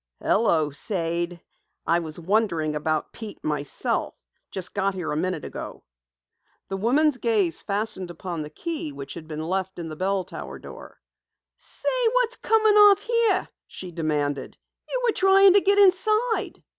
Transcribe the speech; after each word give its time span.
"Hello, 0.19 0.71
Sade. 0.71 1.39
I 1.85 1.99
was 1.99 2.19
wonderin' 2.19 2.73
about 2.73 3.13
Pete 3.13 3.43
myself. 3.43 4.15
Just 4.49 4.73
got 4.73 4.95
here 4.95 5.11
a 5.11 5.15
minute 5.15 5.45
ago." 5.45 5.83
The 6.69 6.77
woman's 6.77 7.17
gaze 7.17 7.61
fastened 7.61 8.09
upon 8.09 8.41
the 8.41 8.49
key 8.49 8.91
which 8.91 9.13
had 9.13 9.27
been 9.27 9.41
left 9.47 9.77
in 9.77 9.89
the 9.89 9.95
bell 9.95 10.23
tower 10.23 10.57
door. 10.57 10.99
"Say, 11.57 12.07
what's 12.13 12.35
coming 12.37 12.73
off 12.73 13.03
here?" 13.03 13.49
she 13.67 13.91
demanded. 13.91 14.57
"You 14.89 15.01
were 15.05 15.13
trying 15.13 15.53
to 15.53 15.61
get 15.61 15.77
inside!" 15.77 16.63